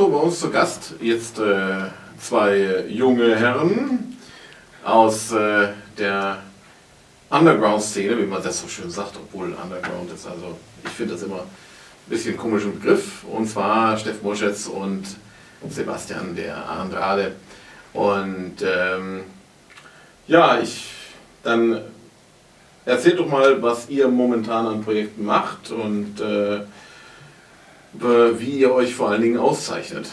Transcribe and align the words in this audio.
So, 0.00 0.08
bei 0.08 0.16
uns 0.16 0.40
zu 0.40 0.48
Gast 0.48 0.94
jetzt 1.02 1.38
äh, 1.40 1.90
zwei 2.18 2.86
junge 2.88 3.36
Herren 3.36 4.16
aus 4.82 5.30
äh, 5.30 5.68
der 5.98 6.38
Underground-Szene, 7.28 8.18
wie 8.18 8.24
man 8.24 8.42
das 8.42 8.62
so 8.62 8.68
schön 8.68 8.88
sagt, 8.88 9.16
obwohl 9.16 9.48
Underground 9.48 10.10
ist. 10.10 10.26
Also 10.26 10.56
ich 10.82 10.88
finde 10.88 11.12
das 11.12 11.22
immer 11.24 11.40
ein 11.40 12.08
bisschen 12.08 12.34
komischen 12.38 12.80
Begriff. 12.80 13.24
Und 13.24 13.46
zwar 13.46 13.98
Steff 13.98 14.22
Moschetz 14.22 14.68
und 14.68 15.04
Sebastian 15.68 16.34
der 16.34 16.66
Andrade. 16.66 17.32
Und 17.92 18.54
ähm, 18.62 19.24
ja, 20.26 20.60
ich 20.62 20.92
dann 21.42 21.78
erzählt 22.86 23.18
doch 23.18 23.28
mal, 23.28 23.60
was 23.60 23.90
ihr 23.90 24.08
momentan 24.08 24.66
an 24.66 24.82
Projekten 24.82 25.26
macht 25.26 25.70
und 25.70 26.18
äh, 26.22 26.60
wie 27.92 28.58
ihr 28.58 28.72
euch 28.72 28.94
vor 28.94 29.10
allen 29.10 29.22
Dingen 29.22 29.38
auszeichnet. 29.38 30.08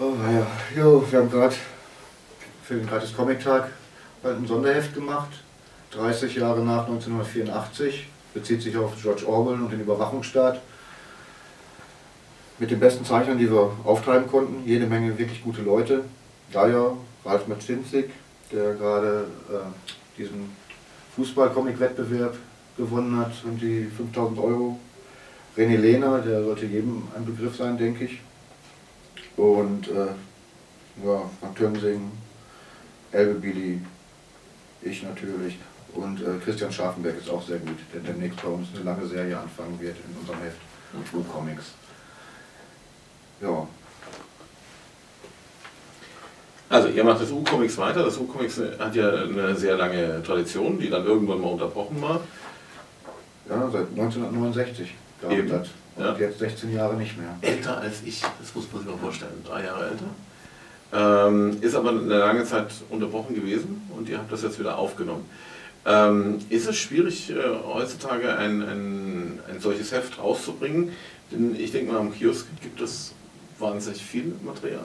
Oh 0.00 0.14
ja, 0.32 0.46
jo, 0.80 1.04
wir 1.10 1.18
haben 1.18 1.30
gerade 1.30 1.56
für 2.62 2.74
den 2.74 2.86
Gratis 2.86 3.14
Comic 3.16 3.42
Tag 3.42 3.72
ein 4.22 4.46
Sonderheft 4.46 4.94
gemacht. 4.94 5.30
30 5.90 6.36
Jahre 6.36 6.60
nach 6.60 6.86
1984. 6.86 8.06
Bezieht 8.34 8.62
sich 8.62 8.76
auf 8.76 8.92
George 9.00 9.26
Orwell 9.26 9.54
und 9.54 9.72
den 9.72 9.80
Überwachungsstaat. 9.80 10.60
Mit 12.58 12.70
den 12.70 12.78
besten 12.78 13.04
Zeichnern, 13.04 13.38
die 13.38 13.50
wir 13.50 13.72
auftreiben 13.84 14.28
konnten. 14.28 14.66
Jede 14.66 14.86
Menge 14.86 15.18
wirklich 15.18 15.42
gute 15.42 15.62
Leute. 15.62 16.04
Daya, 16.52 16.92
Ralf 17.24 17.46
Maczynzik, 17.46 18.10
der 18.52 18.74
gerade 18.74 19.26
äh, 19.48 20.18
diesen 20.18 20.54
Fußball-Comic-Wettbewerb 21.16 22.36
gewonnen 22.78 23.18
hat 23.18 23.32
und 23.44 23.60
die 23.60 23.84
5000 23.84 24.38
Euro. 24.38 24.78
René 25.56 25.76
Lehner, 25.76 26.20
der 26.20 26.42
sollte 26.44 26.66
jedem 26.66 27.02
ein 27.14 27.26
Begriff 27.26 27.56
sein, 27.56 27.76
denke 27.76 28.04
ich. 28.04 28.20
Und 29.36 29.88
äh, 29.88 30.06
ja, 31.04 31.30
Frank 31.40 31.56
Tönsing, 31.56 32.10
Elbe 33.12 33.34
Billy, 33.34 33.80
ich 34.82 35.02
natürlich. 35.02 35.58
Und 35.94 36.20
äh, 36.20 36.38
Christian 36.44 36.72
Scharfenberg 36.72 37.18
ist 37.18 37.28
auch 37.28 37.42
sehr 37.42 37.58
gut, 37.58 37.76
der 37.92 38.00
demnächst 38.00 38.40
bei 38.42 38.48
uns 38.48 38.68
eine 38.74 38.84
lange 38.84 39.06
Serie 39.06 39.38
anfangen 39.38 39.78
wird 39.80 39.96
in 39.96 40.16
unserem 40.20 40.40
Heft. 40.40 40.56
Und 41.12 41.28
Comics. 41.28 41.72
Ja. 43.40 43.66
Also 46.70 46.88
ihr 46.88 47.04
macht 47.04 47.20
das 47.20 47.30
U-Comics 47.30 47.78
weiter. 47.78 48.04
Das 48.04 48.18
U-Comics 48.18 48.60
hat 48.78 48.94
ja 48.94 49.10
eine 49.10 49.54
sehr 49.54 49.76
lange 49.76 50.22
Tradition, 50.22 50.78
die 50.78 50.90
dann 50.90 51.04
irgendwann 51.04 51.40
mal 51.40 51.48
unterbrochen 51.48 52.00
war. 52.00 52.20
Ja, 53.48 53.70
seit 53.70 53.88
1969 53.90 54.94
gab 55.22 55.32
es 55.32 55.50
das. 55.50 55.68
Und 55.96 56.04
ja. 56.04 56.16
jetzt 56.18 56.38
16 56.38 56.74
Jahre 56.74 56.96
nicht 56.96 57.18
mehr. 57.18 57.36
Älter 57.40 57.78
als 57.78 58.02
ich, 58.04 58.20
das 58.20 58.54
muss 58.54 58.66
man 58.72 58.82
sich 58.82 58.90
mal 58.90 58.98
vorstellen, 58.98 59.42
drei 59.44 59.64
Jahre 59.64 59.90
älter. 59.90 60.04
Ähm, 60.90 61.58
ist 61.60 61.74
aber 61.74 61.90
eine 61.90 62.18
lange 62.18 62.44
Zeit 62.44 62.68
unterbrochen 62.88 63.34
gewesen 63.34 63.82
und 63.96 64.08
ihr 64.08 64.18
habt 64.18 64.32
das 64.32 64.42
jetzt 64.42 64.58
wieder 64.58 64.78
aufgenommen. 64.78 65.28
Ähm, 65.84 66.38
ist 66.50 66.68
es 66.68 66.76
schwierig, 66.76 67.30
äh, 67.30 67.34
heutzutage 67.66 68.36
ein, 68.36 68.62
ein, 68.62 69.40
ein 69.50 69.60
solches 69.60 69.92
Heft 69.92 70.18
rauszubringen? 70.18 70.92
Denn 71.30 71.54
ich 71.58 71.72
denke 71.72 71.92
mal, 71.92 71.98
am 71.98 72.12
Kiosk 72.12 72.46
gibt 72.62 72.80
es 72.80 73.12
wahnsinnig 73.58 74.02
viel 74.02 74.32
Material. 74.44 74.84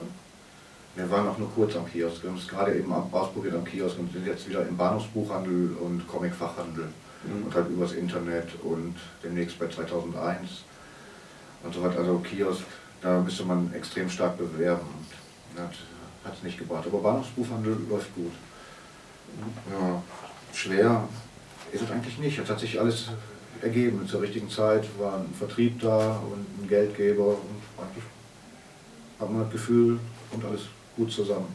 Wir 0.96 1.10
waren 1.10 1.26
auch 1.26 1.38
nur 1.38 1.50
kurz 1.52 1.74
am 1.76 1.90
Kiosk. 1.90 2.22
Wir 2.22 2.30
haben 2.30 2.38
es 2.38 2.46
gerade 2.46 2.74
eben 2.74 2.92
ausprobiert 2.92 3.54
am 3.54 3.64
Kiosk 3.64 3.98
und 3.98 4.12
sind 4.12 4.26
jetzt 4.26 4.48
wieder 4.48 4.66
im 4.66 4.76
Bahnhofsbuchhandel 4.76 5.76
und 5.80 6.06
Comicfachhandel. 6.06 6.88
Und 7.26 7.54
halt 7.54 7.68
übers 7.68 7.92
Internet 7.92 8.48
und 8.62 8.96
demnächst 9.22 9.58
bei 9.58 9.68
2001 9.68 10.64
und 11.62 11.74
so 11.74 11.82
weiter. 11.82 12.00
Also 12.00 12.18
Kiosk, 12.18 12.64
da 13.00 13.20
müsste 13.20 13.44
man 13.44 13.72
extrem 13.72 14.08
stark 14.08 14.36
bewerben. 14.36 14.86
Hat 15.56 16.34
es 16.34 16.42
nicht 16.42 16.58
gebracht. 16.58 16.84
Aber 16.86 16.98
Bahnhofsbuchhandel 16.98 17.76
läuft 17.88 18.14
gut. 18.14 18.32
Ja, 19.70 20.02
schwer 20.52 21.08
ist 21.72 21.82
es 21.82 21.90
eigentlich 21.90 22.18
nicht. 22.18 22.38
Es 22.38 22.48
hat 22.48 22.60
sich 22.60 22.78
alles 22.78 23.08
ergeben. 23.60 24.06
Zur 24.06 24.22
richtigen 24.22 24.48
Zeit 24.48 24.86
war 24.98 25.18
ein 25.18 25.34
Vertrieb 25.38 25.80
da 25.80 26.16
und 26.16 26.62
ein 26.62 26.68
Geldgeber 26.68 27.28
und 27.28 27.62
eigentlich 27.78 28.04
hat 29.18 29.30
man 29.30 29.42
das 29.42 29.52
Gefühl, 29.52 29.98
kommt 30.30 30.44
alles 30.44 30.62
gut 30.96 31.10
zusammen. 31.10 31.48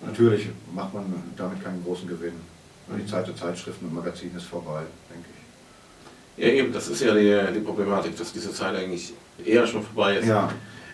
Natürlich 0.00 0.48
macht 0.72 0.94
man 0.94 1.12
damit 1.36 1.62
keinen 1.62 1.82
großen 1.82 2.06
Gewinn. 2.08 2.34
Die 2.96 3.06
Zeit 3.06 3.26
der 3.26 3.36
Zeitschriften 3.36 3.86
und 3.86 3.94
Magazine 3.94 4.32
ist 4.36 4.46
vorbei, 4.46 4.82
denke 5.10 5.28
ich. 5.28 6.44
Ja, 6.44 6.52
eben, 6.52 6.72
das 6.72 6.88
ist 6.88 7.02
ja 7.02 7.14
die, 7.14 7.52
die 7.52 7.60
Problematik, 7.60 8.16
dass 8.16 8.32
diese 8.32 8.52
Zeit 8.52 8.74
eigentlich 8.74 9.12
eher 9.44 9.66
schon 9.66 9.82
vorbei 9.82 10.16
ist. 10.16 10.26
Ja. 10.26 10.48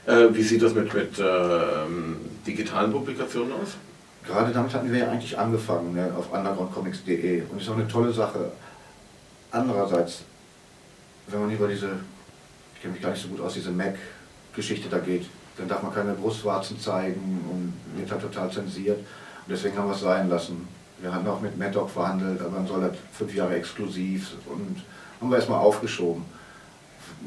Äh, 0.06 0.34
wie 0.34 0.42
sieht 0.42 0.62
das 0.62 0.74
mit, 0.74 0.92
mit 0.92 1.12
ähm, 1.18 2.16
digitalen 2.46 2.90
Publikationen 2.92 3.52
aus? 3.52 3.76
Gerade 4.26 4.52
damit 4.52 4.72
hatten 4.72 4.90
wir 4.90 4.98
ja 4.98 5.10
eigentlich 5.10 5.38
angefangen, 5.38 5.94
ne, 5.94 6.12
auf 6.16 6.32
undergroundcomics.de. 6.32 7.42
Und 7.42 7.60
ist 7.60 7.68
auch 7.68 7.74
eine 7.74 7.86
tolle 7.86 8.12
Sache. 8.12 8.52
Andererseits, 9.50 10.22
wenn 11.28 11.40
man 11.40 11.50
über 11.50 11.68
diese, 11.68 11.90
ich 12.74 12.80
kenne 12.80 12.94
mich 12.94 13.02
gar 13.02 13.10
nicht 13.10 13.22
so 13.22 13.28
gut 13.28 13.40
aus, 13.40 13.54
diese 13.54 13.70
Mac-Geschichte 13.70 14.88
da 14.88 14.98
geht, 14.98 15.26
dann 15.58 15.68
darf 15.68 15.82
man 15.82 15.94
keine 15.94 16.14
Brustwarzen 16.14 16.80
zeigen 16.80 17.44
und 17.50 17.98
wird 17.98 18.10
halt 18.10 18.22
total 18.22 18.50
zensiert. 18.50 18.98
Und 18.98 19.50
deswegen 19.50 19.76
haben 19.76 19.88
wir 19.88 19.94
es 19.94 20.00
sein 20.00 20.28
lassen. 20.28 20.66
Wir 20.98 21.12
hatten 21.12 21.26
auch 21.26 21.40
mit 21.40 21.58
Maddock 21.58 21.90
verhandelt, 21.90 22.40
aber 22.40 22.56
dann 22.56 22.66
soll 22.66 22.80
das 22.80 22.92
fünf 23.12 23.34
Jahre 23.34 23.56
exklusiv 23.56 24.32
und 24.46 24.82
haben 25.20 25.30
wir 25.30 25.36
erstmal 25.36 25.60
aufgeschoben. 25.60 26.24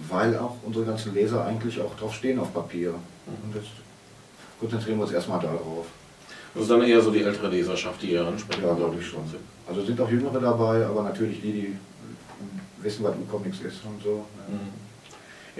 Weil 0.10 0.38
auch 0.38 0.56
unsere 0.64 0.86
ganzen 0.86 1.14
Leser 1.14 1.46
eigentlich 1.46 1.82
auch 1.82 1.96
drauf 1.98 2.14
stehen 2.14 2.40
auf 2.40 2.54
Papier. 2.54 2.94
Und 3.26 3.56
jetzt 3.56 3.70
konzentrieren 4.60 4.98
wir 4.98 5.04
uns 5.04 5.14
erstmal 5.14 5.40
darauf. 5.40 5.86
Das 6.54 6.64
ist 6.64 6.72
dann 6.72 6.82
eher 6.82 7.02
so 7.02 7.12
die 7.12 7.24
ältere 7.24 7.50
Leserschaft, 7.50 8.02
die 8.02 8.14
ihr 8.14 8.26
ansprechen. 8.26 8.64
Ja, 8.64 8.74
glaube 8.74 8.96
ich 9.00 9.08
schon. 9.08 9.22
Also 9.68 9.84
sind 9.84 10.00
auch 10.00 10.10
Jüngere 10.10 10.40
dabei, 10.40 10.86
aber 10.86 11.04
natürlich 11.04 11.42
die, 11.42 11.52
die 11.52 11.78
wissen, 12.82 13.04
was 13.04 13.16
U-Comics 13.16 13.60
ist 13.62 13.84
und 13.86 14.02
so. 14.04 14.26
Mhm. 14.48 14.88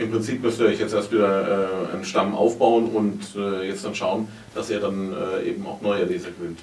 Im 0.02 0.12
Prinzip 0.12 0.42
müsst 0.42 0.60
ihr 0.60 0.68
euch 0.68 0.80
jetzt 0.80 0.94
erst 0.94 1.12
wieder 1.12 1.90
äh, 1.92 1.94
einen 1.94 2.06
Stamm 2.06 2.36
aufbauen 2.36 2.88
und 2.90 3.36
äh, 3.36 3.68
jetzt 3.68 3.84
dann 3.84 3.96
schauen, 3.96 4.28
dass 4.54 4.70
ihr 4.70 4.80
dann 4.80 5.12
äh, 5.12 5.50
eben 5.50 5.66
auch 5.66 5.82
neue 5.82 6.06
Leser 6.06 6.30
gewinnt. 6.30 6.60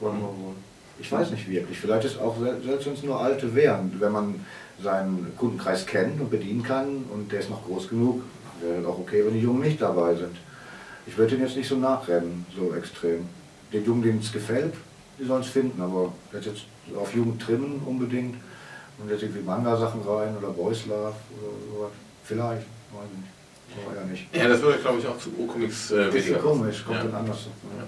Ja, 0.00 0.06
wollen 0.06 0.20
wir 0.20 0.26
wohl. 0.26 0.54
Ich 0.98 1.12
weiß 1.12 1.30
nicht 1.30 1.48
wirklich. 1.48 1.78
Vielleicht 1.78 2.06
ist 2.06 2.18
auch, 2.18 2.36
selbst 2.40 2.86
wenn 2.86 2.94
es 2.94 3.02
nur 3.02 3.20
alte 3.20 3.54
wären, 3.54 3.94
wenn 3.98 4.12
man 4.12 4.46
seinen 4.82 5.32
Kundenkreis 5.36 5.86
kennt 5.86 6.20
und 6.20 6.30
bedienen 6.30 6.62
kann 6.62 7.04
und 7.12 7.30
der 7.32 7.40
ist 7.40 7.50
noch 7.50 7.64
groß 7.66 7.88
genug, 7.88 8.22
wäre 8.60 8.80
es 8.80 8.86
auch 8.86 8.98
okay, 8.98 9.24
wenn 9.24 9.34
die 9.34 9.40
Jungen 9.40 9.60
nicht 9.60 9.80
dabei 9.80 10.14
sind. 10.14 10.36
Ich 11.06 11.16
würde 11.16 11.36
den 11.36 11.46
jetzt 11.46 11.56
nicht 11.56 11.68
so 11.68 11.76
nachrennen, 11.76 12.46
so 12.56 12.74
extrem. 12.74 13.26
Den 13.72 13.84
Jungen, 13.84 14.02
denen 14.02 14.20
es 14.20 14.32
gefällt, 14.32 14.74
die 15.18 15.24
sollen 15.24 15.42
es 15.42 15.48
finden, 15.48 15.80
aber 15.80 16.12
jetzt 16.32 16.66
auf 16.96 17.14
Jugend 17.14 17.42
trimmen 17.42 17.80
unbedingt 17.84 18.36
und 18.98 19.10
jetzt 19.10 19.22
irgendwie 19.22 19.42
Manga-Sachen 19.42 20.00
rein 20.02 20.36
oder 20.36 20.48
Boys 20.48 20.86
Love 20.86 21.14
oder 21.38 21.52
sowas. 21.72 21.90
Vielleicht, 22.24 22.66
weiß 22.92 23.08
ich 23.12 23.18
nicht. 23.18 23.32
Ja 23.94 24.04
nicht. 24.04 24.34
Ja, 24.34 24.48
das 24.48 24.62
würde, 24.62 24.78
glaube 24.78 24.98
ich, 25.00 25.06
auch 25.06 25.18
zu 25.18 25.30
O-Comics 25.38 25.90
äh, 25.90 26.12
weniger. 26.12 26.38
komisch, 26.38 26.84
kommt 26.84 26.98
ja. 26.98 27.04
dann 27.04 27.14
anders. 27.14 27.46
Ja. 27.76 27.84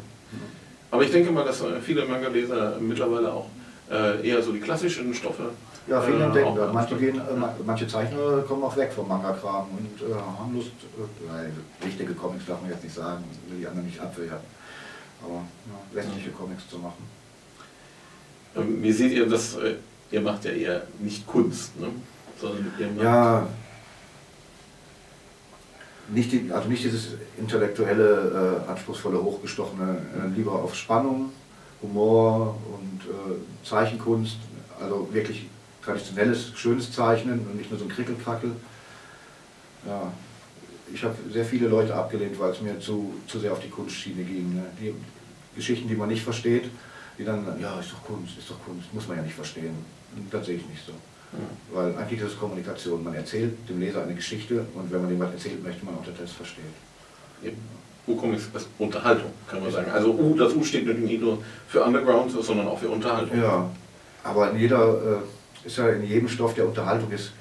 Aber 0.91 1.03
ich 1.03 1.11
denke 1.11 1.31
mal, 1.31 1.45
dass 1.45 1.61
äh, 1.61 1.81
viele 1.81 2.05
Manga-Leser 2.05 2.79
mittlerweile 2.81 3.33
auch 3.33 3.47
äh, 3.91 4.27
eher 4.27 4.43
so 4.43 4.53
die 4.53 4.61
klassischen 4.61 5.13
Stoffe. 5.15 5.51
Ja, 5.87 6.01
viele 6.01 6.19
äh, 6.19 6.25
entdecken 6.25 6.57
das. 6.57 6.73
Manche, 6.73 6.97
gehen, 6.97 7.21
manche 7.65 7.87
Zeichner 7.87 8.43
kommen 8.47 8.63
auch 8.63 8.77
weg 8.77 8.93
vom 8.93 9.09
Manga-Kram 9.09 9.67
und 9.71 10.09
äh, 10.09 10.15
haben 10.15 10.55
Lust, 10.55 10.73
äh, 10.99 11.85
richtige 11.85 12.15
Comics 12.15 12.47
darf 12.47 12.61
man 12.61 12.71
jetzt 12.71 12.85
nicht 12.85 12.95
sagen, 12.95 13.25
will 13.49 13.59
die 13.59 13.67
anderen 13.67 13.87
nicht 13.87 14.01
abwehren, 14.01 14.41
aber 15.23 15.35
ja, 15.35 15.97
westliche 15.97 16.31
Comics 16.31 16.69
zu 16.69 16.79
machen. 16.79 17.05
Ähm, 18.57 18.83
wie 18.83 18.93
seht 18.93 19.13
ihr 19.13 19.27
das? 19.27 19.57
Ihr 20.11 20.21
macht 20.23 20.45
ja 20.45 20.53
eher 20.53 20.83
nicht 21.01 21.27
Kunst, 21.27 21.79
ne? 21.79 21.89
sondern 22.41 22.73
ihr 22.79 22.87
macht 22.87 23.05
ja, 23.05 23.47
nicht, 26.11 26.33
die, 26.33 26.51
also 26.53 26.69
nicht 26.69 26.85
dieses 26.85 27.15
intellektuelle, 27.39 28.63
äh, 28.67 28.71
anspruchsvolle, 28.71 29.23
hochgestochene, 29.23 29.99
äh, 30.17 30.37
lieber 30.37 30.53
auf 30.53 30.75
Spannung, 30.75 31.33
Humor 31.83 32.57
und 32.67 33.03
äh, 33.05 33.67
Zeichenkunst, 33.67 34.37
also 34.81 35.09
wirklich 35.13 35.47
traditionelles, 35.83 36.53
schönes 36.55 36.93
Zeichnen 36.93 37.41
und 37.41 37.57
nicht 37.57 37.71
nur 37.71 37.79
so 37.79 37.87
ein 37.87 37.91
Krickelkrackel. 37.91 38.53
Ja, 39.87 40.13
ich 40.93 41.03
habe 41.05 41.15
sehr 41.33 41.45
viele 41.45 41.69
Leute 41.69 41.95
abgelehnt, 41.95 42.39
weil 42.39 42.53
es 42.53 42.61
mir 42.61 42.79
zu, 42.81 43.15
zu 43.27 43.39
sehr 43.39 43.53
auf 43.53 43.61
die 43.61 43.69
Kunstschiene 43.69 44.23
ging. 44.23 44.55
Ne? 44.55 44.65
Die 44.81 44.95
Geschichten, 45.55 45.89
die 45.89 45.95
man 45.95 46.09
nicht 46.09 46.23
versteht, 46.23 46.65
die 47.19 47.25
dann, 47.25 47.45
ja, 47.61 47.79
ist 47.81 47.93
doch 47.93 48.03
Kunst, 48.05 48.39
ist 48.39 48.51
doch 48.51 48.63
Kunst, 48.65 48.93
muss 48.93 49.09
man 49.09 49.19
ja 49.19 49.23
nicht 49.23 49.35
verstehen. 49.35 49.75
Und 50.17 50.33
das 50.33 50.47
sehe 50.47 50.57
ich 50.57 50.69
nicht 50.69 50.85
so. 50.85 50.93
Weil 51.73 51.97
eigentlich 51.97 52.21
ist 52.21 52.33
es 52.33 52.39
Kommunikation. 52.39 53.05
Man 53.05 53.15
erzählt 53.15 53.69
dem 53.69 53.81
Leser 53.81 54.03
eine 54.03 54.15
Geschichte 54.15 54.65
und 54.75 54.91
wenn 54.91 55.03
man 55.03 55.11
dem 55.11 55.21
was 55.21 55.33
erzählt, 55.33 55.63
möchte 55.63 55.85
man 55.85 55.95
auch, 55.95 56.05
dass 56.05 56.19
er 56.19 56.25
es 56.25 56.33
versteht. 56.33 56.65
Eben. 57.43 57.57
U-Comics 58.07 58.49
ist 58.55 58.69
Unterhaltung, 58.79 59.31
kann 59.47 59.63
man 59.63 59.71
sagen. 59.71 59.91
Also 59.91 60.13
U, 60.13 60.35
das 60.35 60.55
U 60.55 60.65
steht 60.65 60.87
nicht 60.87 61.21
nur 61.21 61.43
für 61.69 61.83
Underground, 61.83 62.31
sondern 62.31 62.67
auch 62.67 62.79
für 62.79 62.89
Unterhaltung. 62.89 63.39
Ja, 63.39 63.69
aber 64.25 64.51
in 64.51 64.59
jeder, 64.59 65.21
äh, 65.63 65.67
ist 65.67 65.77
ja 65.77 65.91
in 65.91 66.05
jedem 66.05 66.29
Stoff, 66.29 66.55
der 66.55 66.67
Unterhaltung 66.67 67.11
ist, 67.11 67.33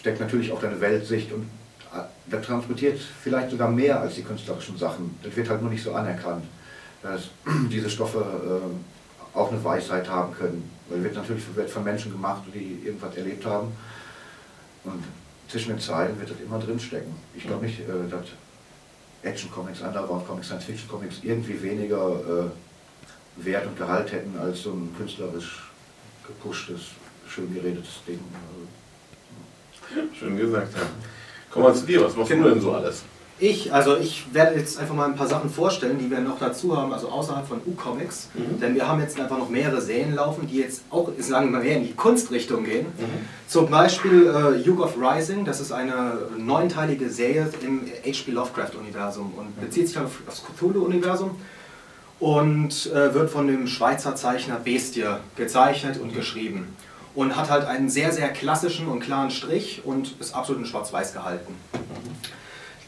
steckt 0.00 0.18
natürlich 0.18 0.50
auch 0.50 0.60
deine 0.60 0.80
Weltsicht 0.80 1.32
und 1.32 1.46
der 2.26 2.42
transportiert 2.42 3.00
vielleicht 3.22 3.50
sogar 3.50 3.70
mehr 3.70 4.00
als 4.00 4.14
die 4.14 4.22
künstlerischen 4.22 4.76
Sachen. 4.76 5.18
Das 5.22 5.34
wird 5.36 5.48
halt 5.48 5.62
nur 5.62 5.70
nicht 5.70 5.82
so 5.82 5.92
anerkannt, 5.92 6.44
dass 7.02 7.30
diese 7.70 7.90
Stoffe 7.90 8.18
äh, 8.18 8.99
auch 9.34 9.50
eine 9.50 9.62
Weisheit 9.62 10.08
haben 10.08 10.34
können. 10.34 10.70
Weil 10.88 11.04
wird 11.04 11.14
natürlich 11.14 11.44
wird 11.54 11.70
von 11.70 11.84
Menschen 11.84 12.12
gemacht, 12.12 12.42
die 12.52 12.80
irgendwas 12.84 13.16
erlebt 13.16 13.44
haben. 13.46 13.72
Und 14.84 15.04
zwischen 15.48 15.70
den 15.70 15.80
Zeilen 15.80 16.18
wird 16.18 16.30
das 16.30 16.40
immer 16.40 16.58
drinstecken. 16.58 17.14
Ich 17.36 17.44
glaube 17.46 17.66
nicht, 17.66 17.80
äh, 17.80 18.08
dass 18.10 18.26
Action-Comics, 19.22 19.82
Underground-Comics, 19.82 20.46
Science-Fiction-Comics 20.46 21.16
irgendwie 21.22 21.62
weniger 21.62 22.10
äh, 22.10 23.44
Wert 23.44 23.66
und 23.66 23.76
Gehalt 23.76 24.12
hätten 24.12 24.38
als 24.38 24.62
so 24.62 24.72
ein 24.72 24.94
künstlerisch 24.96 25.70
gepushtes, 26.26 26.80
schön 27.28 27.52
geredetes 27.52 28.00
Ding. 28.06 28.20
Also, 29.94 30.08
schön 30.14 30.36
gesagt, 30.36 30.74
ja. 30.74 30.82
Kommen 31.50 31.66
wir 31.66 31.74
zu 31.74 31.86
dir, 31.86 32.04
was 32.04 32.16
machst 32.16 32.30
du 32.30 32.42
denn 32.42 32.60
so 32.60 32.72
alles? 32.72 33.02
Ich, 33.42 33.72
also 33.72 33.96
ich 33.96 34.26
werde 34.34 34.58
jetzt 34.58 34.78
einfach 34.78 34.94
mal 34.94 35.06
ein 35.06 35.16
paar 35.16 35.26
Sachen 35.26 35.48
vorstellen, 35.48 35.98
die 35.98 36.10
wir 36.10 36.20
noch 36.20 36.38
dazu 36.38 36.76
haben, 36.76 36.92
also 36.92 37.08
außerhalb 37.08 37.46
von 37.48 37.60
U-Comics. 37.66 38.28
Mhm. 38.34 38.60
Denn 38.60 38.74
wir 38.74 38.86
haben 38.86 39.00
jetzt 39.00 39.18
einfach 39.18 39.38
noch 39.38 39.48
mehrere 39.48 39.80
Serien 39.80 40.14
laufen, 40.14 40.46
die 40.46 40.58
jetzt 40.58 40.82
auch, 40.90 41.10
sagen 41.18 41.46
wir 41.46 41.52
mal, 41.52 41.64
mehr 41.64 41.78
in 41.78 41.86
die 41.86 41.94
Kunstrichtung 41.94 42.64
gehen. 42.64 42.86
Mhm. 42.86 43.26
Zum 43.48 43.70
Beispiel 43.70 44.26
äh, 44.26 44.60
Yugo 44.60 44.84
of 44.84 44.94
Rising, 45.00 45.46
das 45.46 45.60
ist 45.60 45.72
eine 45.72 46.18
neunteilige 46.36 47.08
Serie 47.08 47.50
im 47.62 47.86
H.P. 48.04 48.30
Lovecraft-Universum 48.30 49.32
und 49.34 49.56
mhm. 49.56 49.60
bezieht 49.62 49.88
sich 49.88 49.98
auf 49.98 50.20
das 50.26 50.42
Cthulhu-Universum 50.44 51.36
und 52.18 52.92
äh, 52.92 53.14
wird 53.14 53.30
von 53.30 53.46
dem 53.46 53.66
Schweizer 53.66 54.16
Zeichner 54.16 54.56
Bestie 54.56 55.06
gezeichnet 55.36 55.98
und 55.98 56.14
geschrieben. 56.14 56.76
Und 57.14 57.36
hat 57.36 57.50
halt 57.50 57.64
einen 57.64 57.88
sehr, 57.88 58.12
sehr 58.12 58.28
klassischen 58.28 58.86
und 58.86 59.00
klaren 59.00 59.30
Strich 59.30 59.80
und 59.84 60.14
ist 60.20 60.34
absolut 60.34 60.60
in 60.60 60.66
Schwarz-Weiß 60.66 61.14
gehalten. 61.14 61.54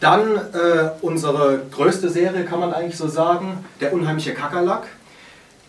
Dann 0.03 0.35
äh, 0.35 0.91
unsere 1.01 1.63
größte 1.71 2.11
Serie, 2.11 2.45
kann 2.45 2.59
man 2.59 2.75
eigentlich 2.75 2.97
so 2.97 3.07
sagen, 3.07 3.65
der 3.81 3.93
unheimliche 3.93 4.35
Kakerlak, 4.35 4.89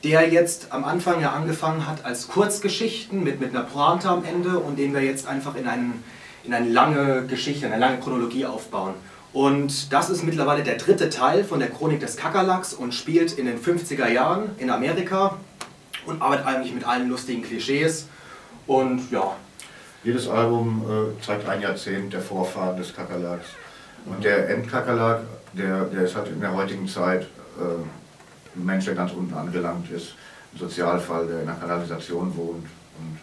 der 0.04 0.28
jetzt 0.28 0.72
am 0.72 0.86
Anfang 0.86 1.22
ja 1.22 1.34
angefangen 1.34 1.86
hat 1.86 2.04
als 2.04 2.30
Kurzgeschichten 2.30 3.24
mit, 3.24 3.40
mit 3.40 3.52
einer 3.52 3.62
Pointe 3.64 4.10
am 4.10 4.26
Ende 4.26 4.58
und 4.58 4.80
den 4.80 4.92
wir 4.96 5.02
jetzt 5.02 5.28
einfach 5.28 5.54
in, 5.54 5.68
einen, 5.68 6.04
in 6.44 6.52
eine 6.52 6.68
lange 6.68 7.28
Geschichte, 7.28 7.68
eine 7.68 7.78
lange 7.78 8.00
Chronologie 8.00 8.48
aufbauen. 8.48 8.96
Und 9.34 9.94
das 9.94 10.10
ist 10.10 10.24
mittlerweile 10.24 10.64
der 10.64 10.78
dritte 10.78 11.12
Teil 11.12 11.44
von 11.44 11.60
der 11.60 11.70
Chronik 11.70 12.00
des 12.00 12.18
Kakerlaks 12.18 12.74
und 12.74 12.96
spielt 12.96 13.34
in 13.34 13.46
den 13.46 13.62
50er 13.62 14.08
Jahren 14.08 14.50
in 14.58 14.72
Amerika 14.72 15.38
und 16.08 16.24
arbeitet 16.24 16.48
eigentlich 16.48 16.74
mit 16.74 16.88
allen 16.88 17.08
lustigen 17.08 17.44
Klischees. 17.44 18.08
Und 18.66 19.12
ja. 19.12 19.36
Jedes 20.04 20.28
Album 20.28 20.84
äh, 20.90 21.24
zeigt 21.24 21.48
ein 21.48 21.62
Jahrzehnt 21.62 22.14
der 22.14 22.22
Vorfahren 22.22 22.78
des 22.78 22.96
Kakerlaks. 22.96 23.46
Und 24.06 24.24
der 24.24 24.50
Endkakerlak, 24.50 25.22
der, 25.54 25.86
der 25.86 26.04
ist 26.04 26.16
halt 26.16 26.28
in 26.28 26.42
der 26.42 26.54
heutigen 26.54 26.88
Zeit 26.88 27.24
äh, 27.60 28.58
ein 28.58 28.66
Mensch, 28.66 28.86
der 28.86 28.96
ganz 28.96 29.12
unten 29.14 29.34
angelangt 29.34 29.90
ist, 29.92 30.16
ein 30.54 30.60
Sozialfall, 30.60 31.28
der 31.28 31.42
in 31.42 31.50
einer 31.50 31.60
Kanalisation 31.60 32.36
wohnt. 32.36 32.66
Und 32.98 33.20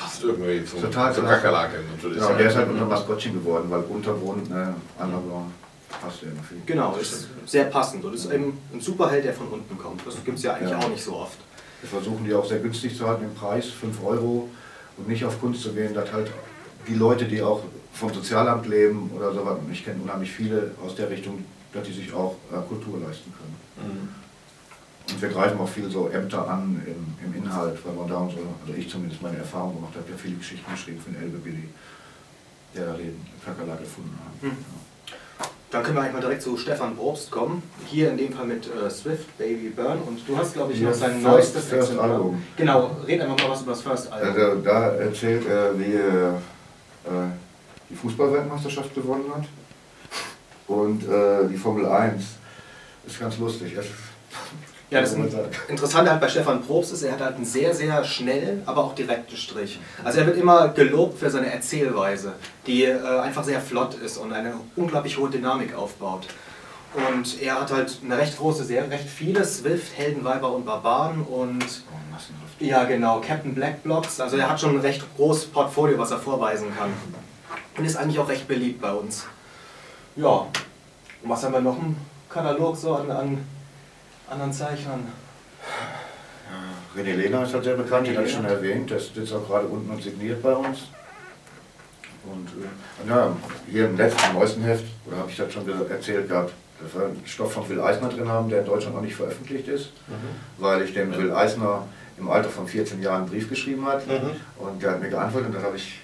Passt 0.00 0.24
irgendwie 0.24 0.64
zum, 0.64 0.80
total 0.80 1.14
zum 1.14 1.26
Kakerlake 1.26 1.76
natürlich. 1.94 2.22
Ja, 2.22 2.32
der 2.32 2.48
ist 2.48 2.56
halt 2.56 2.70
unser 2.70 2.86
Maskottchen 2.86 3.34
geworden, 3.34 3.66
weil 3.68 3.82
Untergrund, 3.82 4.48
ne, 4.48 4.74
Underground, 4.98 5.52
passt 6.00 6.22
ja 6.22 6.28
immer 6.28 6.42
viel. 6.42 6.62
Genau, 6.64 6.96
ist 6.96 7.28
sehr 7.44 7.64
passend 7.64 8.02
und 8.04 8.14
ist 8.14 8.32
eben 8.32 8.56
ein 8.72 8.80
Superheld, 8.80 9.26
der 9.26 9.34
von 9.34 9.48
unten 9.48 9.76
kommt. 9.76 10.06
Das 10.06 10.24
gibt 10.24 10.38
es 10.38 10.44
ja 10.44 10.54
eigentlich 10.54 10.70
ja. 10.70 10.78
auch 10.78 10.88
nicht 10.88 11.04
so 11.04 11.16
oft. 11.16 11.36
Wir 11.82 11.90
versuchen 11.90 12.24
die 12.24 12.32
auch 12.32 12.46
sehr 12.46 12.60
günstig 12.60 12.96
zu 12.96 13.06
halten 13.06 13.24
im 13.24 13.34
Preis, 13.34 13.66
5 13.66 14.02
Euro 14.02 14.48
und 14.96 15.08
nicht 15.08 15.24
auf 15.24 15.38
Kunst 15.38 15.62
zu 15.62 15.72
gehen, 15.72 15.92
dass 15.92 16.10
halt 16.12 16.30
die 16.88 16.94
Leute, 16.94 17.26
die 17.26 17.42
auch 17.42 17.62
vom 17.92 18.12
Sozialamt 18.12 18.66
leben 18.66 19.10
oder 19.16 19.32
so, 19.32 19.40
und 19.40 19.72
ich 19.72 19.84
kenne 19.84 20.02
unheimlich 20.02 20.30
viele 20.30 20.72
aus 20.84 20.94
der 20.94 21.10
Richtung, 21.10 21.44
dass 21.72 21.86
die 21.86 21.92
sich 21.92 22.12
auch 22.12 22.36
äh, 22.52 22.56
Kultur 22.68 22.98
leisten 22.98 23.32
können. 23.32 23.56
Mhm. 23.90 24.08
Und 25.12 25.22
wir 25.22 25.28
greifen 25.28 25.58
auch 25.58 25.68
viel 25.68 25.90
so 25.90 26.08
Ämter 26.08 26.48
an 26.48 26.80
im, 26.86 27.26
im 27.26 27.42
Inhalt, 27.42 27.78
weil 27.84 27.94
man 27.94 28.08
da 28.08 28.18
unsere, 28.18 28.42
also 28.66 28.78
ich 28.78 28.88
zumindest 28.88 29.22
meine 29.22 29.38
Erfahrung 29.38 29.74
gemacht 29.74 29.94
habe, 29.96 30.10
ja 30.10 30.16
viele 30.16 30.36
Geschichten 30.36 30.70
geschrieben 30.70 31.00
von 31.00 31.16
Elbe 31.16 31.38
Billy, 31.38 31.68
der 32.74 32.86
da 32.86 32.92
den 32.92 33.20
Kakerlak 33.44 33.80
gefunden 33.80 34.16
hat. 34.24 34.42
Mhm. 34.42 34.56
Ja. 35.08 35.46
Dann 35.70 35.84
können 35.84 35.96
wir 35.96 36.02
eigentlich 36.02 36.14
mal 36.14 36.20
direkt 36.20 36.42
zu 36.42 36.56
Stefan 36.56 36.96
Probst 36.96 37.30
kommen. 37.30 37.62
Hier 37.86 38.10
in 38.10 38.18
dem 38.18 38.32
Fall 38.32 38.46
mit 38.46 38.66
äh, 38.66 38.90
Swift, 38.90 39.38
Baby 39.38 39.68
Burn. 39.68 40.00
Und 40.00 40.20
du 40.26 40.36
hast, 40.36 40.54
glaube 40.54 40.72
ich, 40.72 40.80
noch 40.80 40.92
sein 40.92 41.22
neuestes 41.22 41.66
First 41.66 41.96
Album. 41.96 42.42
Genau, 42.56 42.96
red 43.06 43.20
einfach 43.20 43.36
mal 43.38 43.50
was 43.50 43.62
über 43.62 43.70
das 43.70 43.82
First 43.82 44.12
Album. 44.12 44.28
Also 44.28 44.60
da 44.62 44.88
erzählt 44.94 45.46
er, 45.46 45.78
wie 45.78 45.94
er 45.94 46.42
äh, 47.04 47.30
die 47.90 47.96
Fußballweltmeisterschaft 47.96 48.94
gewonnen 48.94 49.30
hat. 49.34 49.44
Und 50.66 51.02
äh, 51.08 51.48
die 51.48 51.56
Formel 51.56 51.86
1 51.86 52.22
ist 53.06 53.18
ganz 53.18 53.38
lustig. 53.38 53.76
Ja, 54.90 55.00
das 55.00 55.14
Interessante 55.68 56.10
halt 56.10 56.20
bei 56.20 56.28
Stefan 56.28 56.62
Probst 56.62 56.92
ist, 56.92 57.02
er 57.02 57.12
hat 57.12 57.20
halt 57.20 57.36
einen 57.36 57.44
sehr, 57.44 57.72
sehr 57.74 58.02
schnellen, 58.02 58.62
aber 58.66 58.82
auch 58.82 58.94
direkten 58.94 59.36
Strich. 59.36 59.78
Also 60.02 60.18
er 60.20 60.26
wird 60.26 60.36
immer 60.36 60.68
gelobt 60.68 61.18
für 61.18 61.30
seine 61.30 61.52
Erzählweise, 61.52 62.32
die 62.66 62.84
äh, 62.84 63.00
einfach 63.20 63.44
sehr 63.44 63.60
flott 63.60 63.94
ist 63.94 64.16
und 64.16 64.32
eine 64.32 64.54
unglaublich 64.74 65.16
hohe 65.16 65.30
Dynamik 65.30 65.76
aufbaut. 65.76 66.26
Und 66.92 67.40
er 67.40 67.60
hat 67.60 67.72
halt 67.72 67.98
eine 68.04 68.18
recht 68.18 68.36
große 68.36 68.64
Serie, 68.64 68.90
recht 68.90 69.08
viele 69.08 69.44
Swift, 69.44 69.96
Helden, 69.96 70.24
Weiber 70.24 70.52
und 70.52 70.66
Barbaren 70.66 71.22
und 71.22 71.64
oh, 71.92 72.16
ja 72.58 72.82
genau, 72.82 73.20
Captain 73.20 73.54
Black 73.54 73.84
Blocks. 73.84 74.20
Also 74.20 74.36
er 74.36 74.50
hat 74.50 74.60
schon 74.60 74.74
ein 74.74 74.80
recht 74.80 75.04
großes 75.16 75.46
Portfolio, 75.46 75.98
was 75.98 76.10
er 76.10 76.18
vorweisen 76.18 76.66
kann. 76.76 76.92
Und 77.80 77.86
ist 77.86 77.96
eigentlich 77.96 78.18
auch 78.18 78.28
recht 78.28 78.46
beliebt 78.46 78.82
bei 78.82 78.92
uns. 78.92 79.24
Ja, 80.14 80.46
und 81.22 81.30
was 81.30 81.42
haben 81.42 81.54
wir 81.54 81.62
noch 81.62 81.78
im 81.78 81.96
Katalog 82.28 82.76
so 82.76 82.94
an, 82.94 83.10
an 83.10 83.38
anderen 84.28 84.52
Zeichnern? 84.52 85.08
Ja, 86.50 87.00
René 87.00 87.14
Lehner 87.14 87.42
ist 87.42 87.54
halt 87.54 87.64
sehr 87.64 87.76
bekannt, 87.76 88.06
den 88.06 88.18
hatte 88.18 88.26
ich 88.26 88.34
schon 88.34 88.44
erwähnt, 88.44 88.90
der 88.90 88.98
ist 88.98 89.16
jetzt 89.16 89.32
auch 89.32 89.46
gerade 89.46 89.66
unten 89.66 89.88
und 89.88 90.02
signiert 90.02 90.42
bei 90.42 90.52
uns. 90.52 90.88
Und 92.22 92.48
äh, 92.48 93.08
ja, 93.08 93.34
hier 93.70 93.86
im 93.86 93.96
letzten, 93.96 94.34
neuesten 94.34 94.62
Heft, 94.62 94.84
oder 95.06 95.16
habe 95.16 95.30
ich 95.30 95.38
das 95.38 95.50
schon 95.50 95.66
erzählt 95.88 96.28
gehabt, 96.28 96.52
dass 96.82 96.94
wir 96.94 97.06
einen 97.06 97.22
Stoff 97.24 97.54
von 97.54 97.66
Will 97.70 97.80
Eisner 97.80 98.10
drin 98.10 98.28
haben, 98.28 98.50
der 98.50 98.58
in 98.58 98.66
Deutschland 98.66 98.94
noch 98.94 99.02
nicht 99.02 99.16
veröffentlicht 99.16 99.68
ist, 99.68 99.92
mhm. 100.06 100.62
weil 100.62 100.82
ich 100.82 100.92
dem 100.92 101.16
Will 101.16 101.32
Eisner 101.32 101.88
im 102.18 102.28
Alter 102.28 102.50
von 102.50 102.68
14 102.68 103.00
Jahren 103.00 103.22
einen 103.22 103.30
Brief 103.30 103.48
geschrieben 103.48 103.86
hat 103.86 104.06
mhm. 104.06 104.32
und 104.58 104.82
der 104.82 104.90
hat 104.90 105.00
mir 105.00 105.08
geantwortet 105.08 105.48
und 105.48 105.54
dann 105.54 105.62
habe 105.62 105.78
ich 105.78 106.00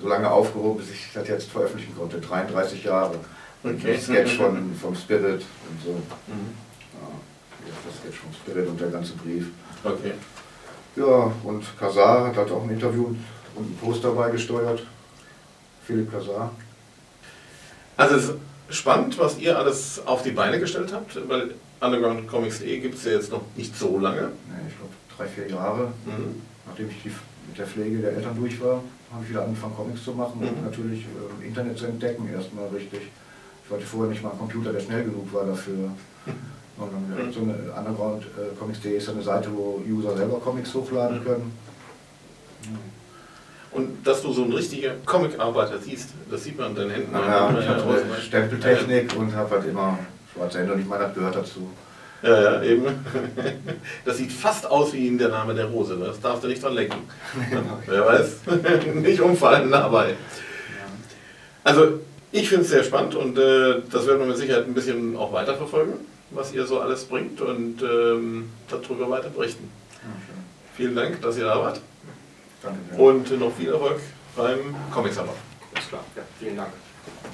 so 0.00 0.08
lange 0.08 0.30
aufgehoben, 0.30 0.78
bis 0.78 0.90
ich 0.90 1.12
das 1.12 1.26
jetzt 1.28 1.50
veröffentlichen 1.50 1.96
konnte. 1.96 2.20
33 2.20 2.84
Jahre. 2.84 3.16
Okay. 3.62 3.94
Ein 3.94 4.00
Sketch 4.00 4.36
von, 4.36 4.74
vom 4.74 4.94
Spirit 4.94 5.42
und 5.42 5.82
so. 5.84 5.90
Mhm. 6.26 6.54
Ja, 6.94 7.08
das 7.86 8.00
Sketch 8.00 8.18
vom 8.18 8.32
Spirit 8.32 8.68
und 8.68 8.80
der 8.80 8.88
ganze 8.88 9.14
Brief. 9.14 9.46
Okay. 9.82 10.12
Ja, 10.96 11.32
und 11.44 11.64
Kazar 11.78 12.28
hat 12.28 12.36
halt 12.36 12.50
auch 12.50 12.62
ein 12.62 12.70
Interview 12.70 13.14
und 13.54 13.70
ein 13.70 13.78
Post 13.80 14.04
dabei 14.04 14.30
gesteuert. 14.30 14.82
Philipp 15.84 16.10
Kazar. 16.10 16.52
Also 17.96 18.16
es 18.16 18.24
ist 18.24 18.34
spannend, 18.70 19.18
was 19.18 19.38
ihr 19.38 19.58
alles 19.58 20.00
auf 20.06 20.22
die 20.22 20.30
Beine 20.30 20.60
gestellt 20.60 20.92
habt, 20.92 21.18
weil 21.28 21.54
Underground 21.80 22.28
Comics.de 22.28 22.78
gibt 22.78 22.96
es 22.96 23.04
ja 23.04 23.12
jetzt 23.12 23.32
noch 23.32 23.42
nicht 23.56 23.76
so 23.76 23.98
lange. 23.98 24.30
Nee, 24.48 24.68
ich 24.68 24.76
glaube 24.76 24.92
drei, 25.16 25.26
vier 25.26 25.48
Jahre, 25.48 25.92
mhm. 26.04 26.42
nachdem 26.66 26.90
ich 26.90 27.02
die, 27.02 27.12
mit 27.48 27.58
der 27.58 27.66
Pflege 27.66 27.98
der 27.98 28.12
Eltern 28.12 28.36
durch 28.36 28.60
war 28.62 28.82
habe 29.12 29.24
ich 29.24 29.30
wieder 29.30 29.44
angefangen, 29.44 29.74
Comics 29.74 30.04
zu 30.04 30.12
machen 30.12 30.40
mhm. 30.40 30.48
und 30.48 30.64
natürlich 30.64 31.06
äh, 31.06 31.46
Internet 31.46 31.78
zu 31.78 31.86
entdecken, 31.86 32.28
erstmal 32.32 32.68
richtig. 32.68 33.00
Ich 33.64 33.70
wollte 33.70 33.86
vorher 33.86 34.10
nicht 34.10 34.22
mal 34.22 34.30
einen 34.30 34.38
Computer, 34.38 34.72
der 34.72 34.80
schnell 34.80 35.04
genug 35.04 35.32
war 35.32 35.44
dafür. 35.44 35.90
Und 36.78 36.92
dann 36.92 37.26
mhm. 37.26 37.32
so 37.32 37.40
eine 37.40 37.54
Underground 37.76 38.22
äh, 38.22 38.56
Comics.de 38.56 38.96
ist 38.96 39.08
eine 39.08 39.20
Seite, 39.20 39.50
wo 39.52 39.82
User 39.84 40.16
selber 40.16 40.38
Comics 40.38 40.72
hochladen 40.72 41.18
mhm. 41.18 41.24
können. 41.24 41.52
Und 43.72 44.06
dass 44.06 44.22
du 44.22 44.32
so 44.32 44.44
ein 44.44 44.52
richtiger 44.52 44.94
Comic-Arbeiter 45.04 45.78
siehst, 45.78 46.10
das 46.30 46.44
sieht 46.44 46.56
man 46.56 46.68
an 46.68 46.74
deinen 46.76 46.90
Händen. 46.92 47.12
Ja, 47.12 47.50
ja, 47.50 47.58
ich 47.58 47.66
habe 47.68 48.04
Stempeltechnik 48.24 49.16
und 49.16 49.34
habe 49.34 49.56
halt 49.56 49.66
immer 49.66 49.98
schwarze 50.32 50.60
Hände 50.60 50.74
und 50.74 50.80
ich 50.80 50.86
meine, 50.86 51.04
das 51.04 51.14
gehört 51.14 51.34
dazu. 51.34 51.68
Ja, 52.22 52.42
ja, 52.42 52.62
eben. 52.62 52.84
Das 54.04 54.16
sieht 54.16 54.32
fast 54.32 54.66
aus 54.66 54.92
wie 54.92 55.16
der 55.16 55.28
Name 55.28 55.54
der 55.54 55.66
Rose. 55.66 55.94
Ne? 55.94 56.06
Das 56.06 56.20
darfst 56.20 56.44
du 56.44 56.48
nicht 56.48 56.62
dran 56.62 56.74
lenken. 56.74 56.98
Wer 57.86 58.06
weiß. 58.06 58.40
nicht 58.94 59.20
umfallen 59.20 59.70
dabei. 59.70 60.14
Also, 61.64 62.00
ich 62.32 62.48
finde 62.48 62.64
es 62.64 62.70
sehr 62.70 62.84
spannend 62.84 63.14
und 63.14 63.38
äh, 63.38 63.82
das 63.90 64.06
werden 64.06 64.20
wir 64.20 64.26
mit 64.26 64.36
Sicherheit 64.36 64.66
ein 64.66 64.74
bisschen 64.74 65.16
auch 65.16 65.32
weiterverfolgen, 65.32 65.94
was 66.30 66.52
ihr 66.52 66.66
so 66.66 66.80
alles 66.80 67.04
bringt 67.04 67.40
und 67.40 67.82
ähm, 67.82 68.50
darüber 68.68 69.10
weiter 69.10 69.28
berichten. 69.28 69.70
Ja, 69.94 70.08
Vielen 70.76 70.94
Dank, 70.96 71.20
dass 71.22 71.36
ihr 71.36 71.44
da 71.44 71.58
wart. 71.60 71.80
Danke. 72.62 72.78
Sehr. 72.90 73.00
Und 73.00 73.38
noch 73.38 73.52
viel 73.54 73.70
Erfolg 73.70 74.00
beim 74.36 74.74
Comic 74.92 75.12
Summer. 75.12 75.34
Ist 75.76 75.88
klar. 75.88 76.04
Ja, 76.16 76.22
vielen 76.38 76.56
Dank. 76.56 76.72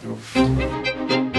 Jo. 0.04 1.30